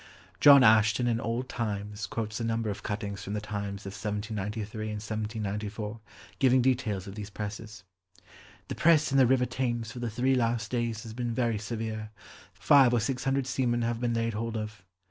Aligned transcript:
John 0.39 0.63
Ashton 0.63 1.05
in 1.05 1.19
Old 1.21 1.47
Times 1.47 2.07
quotes 2.07 2.39
a 2.39 2.43
number 2.43 2.71
of 2.71 2.81
cuttings 2.81 3.21
from 3.23 3.33
The 3.33 3.39
Times 3.39 3.85
of 3.85 3.93
1793 3.93 4.85
and 4.87 4.93
1794 4.95 5.99
giving 6.39 6.63
details 6.63 7.05
of 7.05 7.13
these 7.13 7.29
presses. 7.29 7.83
"The 8.69 8.73
press 8.73 9.11
in 9.11 9.19
the 9.19 9.27
river 9.27 9.45
Thames 9.45 9.91
for 9.91 9.99
the 9.99 10.09
three 10.09 10.33
last 10.33 10.71
days 10.71 11.03
has 11.03 11.13
been 11.13 11.35
very 11.35 11.59
severe. 11.59 12.09
Five 12.51 12.93
or 12.95 12.99
six 12.99 13.25
hundred 13.25 13.45
seamen 13.45 13.83
have 13.83 14.01
been 14.01 14.15
laid 14.15 14.33
hold 14.33 14.57
of." 14.57 14.81